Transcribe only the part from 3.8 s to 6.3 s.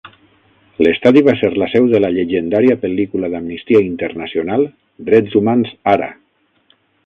Internacional "Drets Humans Ara".